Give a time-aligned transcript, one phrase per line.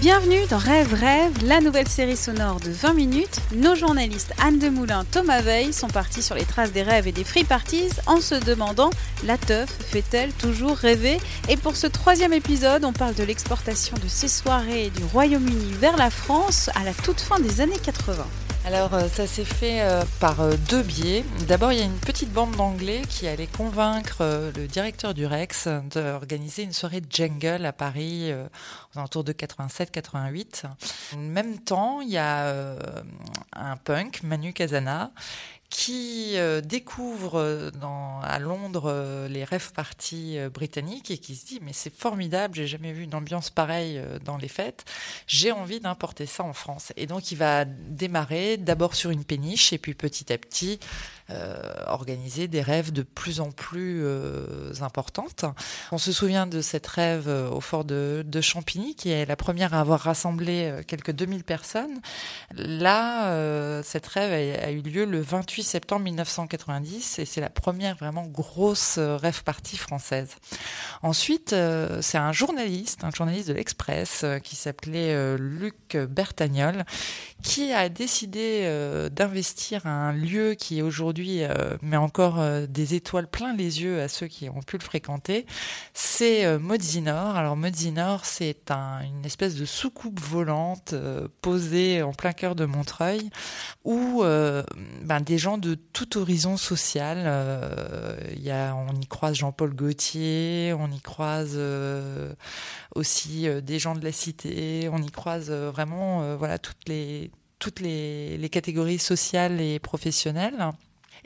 [0.00, 3.40] Bienvenue dans Rêve Rêve, la nouvelle série sonore de 20 minutes.
[3.52, 7.24] Nos journalistes Anne Demoulin, Thomas Veil sont partis sur les traces des rêves et des
[7.24, 8.90] free parties en se demandant
[9.24, 11.18] la teuf fait-elle toujours rêver?
[11.48, 15.96] Et pour ce troisième épisode, on parle de l'exportation de ces soirées du Royaume-Uni vers
[15.96, 18.24] la France à la toute fin des années 80.
[18.68, 21.24] Alors euh, ça s'est fait euh, par euh, deux biais.
[21.46, 25.68] D'abord il y a une petite bande d'anglais qui allait convaincre le directeur du Rex
[25.90, 30.66] d'organiser une soirée de jungle à Paris aux alentours de 87-88.
[31.14, 32.54] En même temps il y a
[33.54, 35.12] un punk, Manu Casana,
[35.70, 41.46] qui euh, découvre euh, dans, à Londres euh, les rêves parties britanniques et qui se
[41.46, 44.84] dit mais c'est formidable, j'ai jamais vu une ambiance pareille dans les fêtes,
[45.26, 46.92] j'ai envie d'importer ça en France.
[46.96, 50.78] Et donc il va démarrer d'abord sur une péniche et puis petit à petit
[51.86, 54.04] organiser des rêves de plus en plus
[54.80, 55.44] importantes.
[55.92, 59.80] On se souvient de cette rêve au fort de, Champigny qui est la première à
[59.80, 62.00] avoir rassemblé quelques 2000 personnes.
[62.54, 67.96] Là, cette rêve a, a eu lieu le 28 septembre 1990 et c'est la première
[67.96, 70.36] vraiment grosse euh, rêve partie française.
[71.02, 76.84] Ensuite, euh, c'est un journaliste, un journaliste de l'Express euh, qui s'appelait Luc Bertagnol
[77.42, 78.68] qui a décidé
[79.12, 81.17] d'investir un lieu qui aujourd'hui
[81.82, 85.46] met encore des étoiles plein les yeux à ceux qui ont pu le fréquenter.
[85.92, 87.36] C'est Modzinor.
[87.36, 90.94] Alors Modzinor, c'est un, une espèce de soucoupe volante
[91.40, 93.30] posée en plein cœur de Montreuil
[93.84, 97.18] où ben, des gens de tout horizon social.
[97.26, 98.16] Euh,
[98.72, 102.32] on y croise Jean-Paul Gaultier, on y croise euh,
[102.94, 107.30] aussi euh, des gens de la cité, on y croise vraiment toutes les,
[108.38, 110.72] les catégories sociales et professionnelles.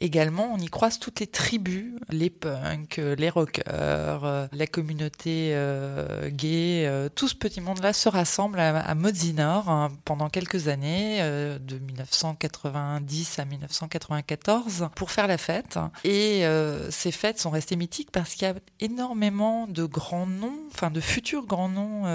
[0.03, 6.29] Également, on y croise toutes les tribus, les punks, les rockers, euh, la communauté euh,
[6.29, 11.21] gay, euh, tout ce petit monde-là se rassemble à, à Modzinor hein, pendant quelques années,
[11.23, 15.79] de 1990 à 1994, pour faire la fête.
[16.03, 16.43] Et
[16.91, 21.01] ces fêtes sont restées mythiques parce qu'il y a énormément de grands noms, enfin de
[21.01, 22.07] futurs grands noms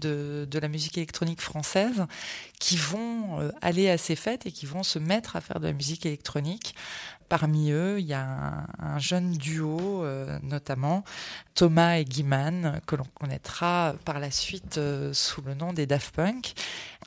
[0.00, 2.04] de, de la musique électronique française
[2.60, 5.72] qui vont aller à ces fêtes et qui vont se mettre à faire de la
[5.72, 6.74] musique électronique.
[7.28, 11.02] Parmi eux, il y a un, jeune duo, euh, notamment
[11.54, 16.14] Thomas et Guiman, que l'on connaîtra par la suite euh, sous le nom des Daft
[16.14, 16.54] Punk.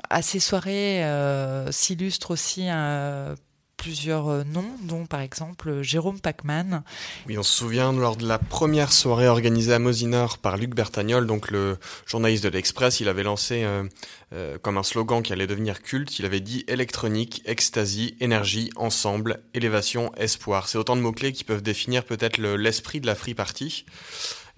[0.10, 3.36] À ces soirées euh, s'illustre aussi un
[3.80, 6.84] plusieurs euh, noms, dont par exemple Jérôme Pacman.
[7.28, 11.26] Oui, on se souvient lors de la première soirée organisée à Mosinor par Luc Bertagnol,
[11.26, 13.86] donc le journaliste de l'Express, il avait lancé euh,
[14.34, 19.40] euh, comme un slogan qui allait devenir culte, il avait dit électronique, ecstasy, énergie, ensemble,
[19.54, 20.68] élévation, espoir.
[20.68, 23.86] C'est autant de mots-clés qui peuvent définir peut-être l'esprit de la free party.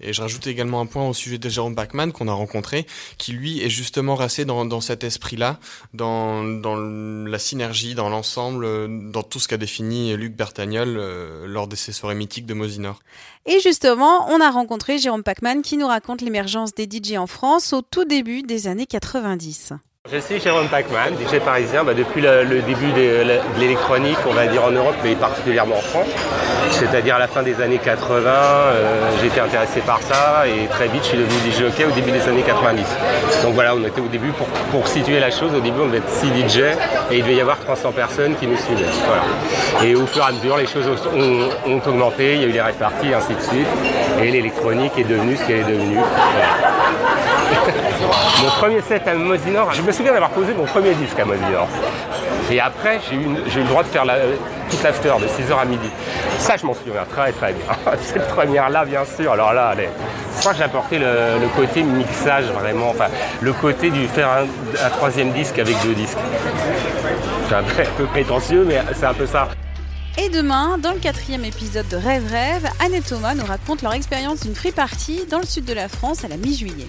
[0.02, 2.86] Et je rajoute également un point au sujet de Jérôme Bachman qu'on a rencontré,
[3.18, 5.58] qui lui est justement resté dans, dans cet esprit-là,
[5.94, 11.68] dans, dans la synergie, dans l'ensemble, dans tout ce qu'a défini Luc Bertagnol euh, lors
[11.68, 13.00] de ses soirées mythiques de Mosinor.
[13.46, 17.72] Et justement, on a rencontré Jérôme Pacman qui nous raconte l'émergence des DJ en France
[17.72, 19.72] au tout début des années 90.
[20.10, 23.22] Je suis Jérôme Pacman, DJ parisien bah, depuis le, début de,
[23.60, 26.08] l'électronique, on va dire en Europe, mais particulièrement en France.
[26.72, 31.04] C'est-à-dire à la fin des années 80, euh, été intéressé par ça et très vite
[31.04, 32.84] je suis devenu DJ hockey au début des années 90.
[33.44, 34.32] Donc voilà, on était au début,
[34.72, 36.58] pour, situer la chose, au début on devait être 6 DJ
[37.12, 38.90] et il devait y avoir 300 personnes qui nous suivaient.
[39.84, 42.60] Et au fur et à mesure, les choses ont, augmenté, il y a eu les
[42.60, 43.68] réparties et ainsi de suite.
[44.20, 46.00] Et l'électronique est devenue ce qu'elle est devenue.
[48.42, 51.68] Mon premier set à Mosinor, je me souviens d'avoir posé mon premier disque à Mosinor.
[52.50, 54.16] Et après, j'ai eu, le droit de faire la,
[54.68, 55.88] toute l'after de 6h à midi.
[56.38, 57.64] Ça, je m'en souviens très très bien.
[58.02, 59.32] Cette première-là, bien sûr.
[59.32, 59.88] Alors là, allez.
[60.34, 63.06] Je crois que j'ai apporté le, côté mixage vraiment, enfin,
[63.40, 66.18] le côté du faire un, troisième disque avec deux disques.
[67.48, 67.62] C'est un
[67.96, 69.48] peu prétentieux, mais c'est un peu ça.
[70.18, 73.94] Et demain, dans le quatrième épisode de Rêve Rêve, Anne et Thomas nous racontent leur
[73.94, 76.88] expérience d'une free party dans le sud de la France à la mi-juillet.